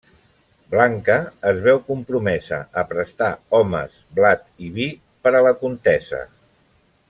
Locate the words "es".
1.51-1.59